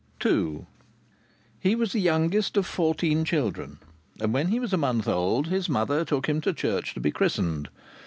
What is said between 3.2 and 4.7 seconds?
children, and when he